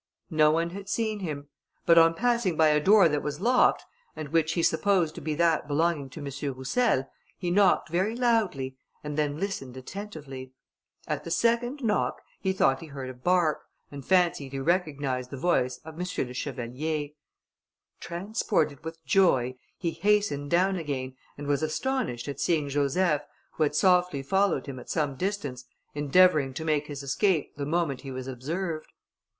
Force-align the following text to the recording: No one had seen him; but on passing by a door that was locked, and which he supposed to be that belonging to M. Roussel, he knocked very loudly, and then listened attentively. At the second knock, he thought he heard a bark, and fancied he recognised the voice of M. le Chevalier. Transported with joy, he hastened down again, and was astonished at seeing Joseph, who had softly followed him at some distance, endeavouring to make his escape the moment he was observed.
No 0.31 0.49
one 0.49 0.71
had 0.71 0.89
seen 0.89 1.19
him; 1.19 1.49
but 1.85 1.99
on 1.99 2.15
passing 2.15 2.57
by 2.57 2.69
a 2.69 2.79
door 2.79 3.07
that 3.07 3.21
was 3.21 3.39
locked, 3.39 3.85
and 4.15 4.29
which 4.29 4.53
he 4.53 4.63
supposed 4.63 5.13
to 5.13 5.21
be 5.21 5.35
that 5.35 5.67
belonging 5.67 6.09
to 6.09 6.19
M. 6.25 6.55
Roussel, 6.55 7.07
he 7.37 7.51
knocked 7.51 7.89
very 7.89 8.15
loudly, 8.15 8.75
and 9.03 9.15
then 9.15 9.39
listened 9.39 9.77
attentively. 9.77 10.53
At 11.07 11.23
the 11.23 11.29
second 11.29 11.83
knock, 11.83 12.19
he 12.39 12.51
thought 12.51 12.79
he 12.81 12.87
heard 12.87 13.11
a 13.11 13.13
bark, 13.13 13.61
and 13.91 14.03
fancied 14.03 14.53
he 14.53 14.57
recognised 14.59 15.29
the 15.29 15.37
voice 15.37 15.77
of 15.85 15.99
M. 16.01 16.27
le 16.27 16.33
Chevalier. 16.33 17.09
Transported 17.99 18.83
with 18.83 19.05
joy, 19.05 19.53
he 19.77 19.91
hastened 19.91 20.49
down 20.49 20.77
again, 20.77 21.15
and 21.37 21.45
was 21.45 21.61
astonished 21.61 22.27
at 22.27 22.39
seeing 22.39 22.69
Joseph, 22.69 23.21
who 23.51 23.61
had 23.61 23.75
softly 23.75 24.23
followed 24.23 24.65
him 24.65 24.79
at 24.79 24.89
some 24.89 25.13
distance, 25.15 25.63
endeavouring 25.93 26.55
to 26.55 26.65
make 26.65 26.87
his 26.87 27.03
escape 27.03 27.55
the 27.55 27.67
moment 27.67 28.01
he 28.01 28.09
was 28.09 28.25
observed. 28.25 28.87